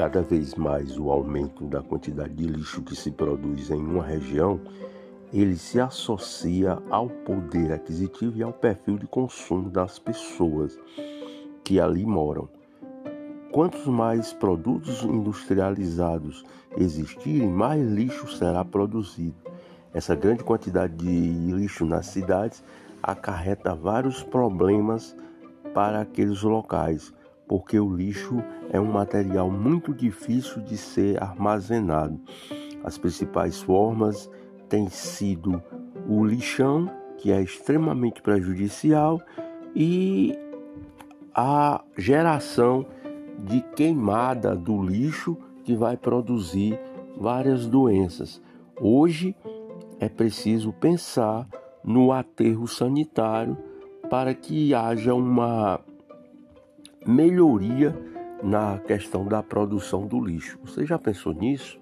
[0.00, 4.58] cada vez mais o aumento da quantidade de lixo que se produz em uma região,
[5.30, 10.78] ele se associa ao poder aquisitivo e ao perfil de consumo das pessoas
[11.62, 12.48] que ali moram.
[13.52, 16.46] Quantos mais produtos industrializados
[16.78, 19.36] existirem, mais lixo será produzido.
[19.92, 22.64] Essa grande quantidade de lixo nas cidades
[23.02, 25.14] acarreta vários problemas
[25.74, 27.12] para aqueles locais,
[27.50, 28.40] porque o lixo
[28.70, 32.16] é um material muito difícil de ser armazenado.
[32.84, 34.30] As principais formas
[34.68, 35.60] têm sido
[36.08, 39.20] o lixão, que é extremamente prejudicial,
[39.74, 40.32] e
[41.34, 42.86] a geração
[43.36, 46.78] de queimada do lixo que vai produzir
[47.18, 48.40] várias doenças.
[48.80, 49.34] Hoje
[49.98, 51.48] é preciso pensar
[51.82, 53.58] no aterro sanitário
[54.08, 55.80] para que haja uma
[57.10, 57.94] melhoria
[58.42, 60.58] na questão da produção do lixo.
[60.64, 61.78] Você já pensou nisso?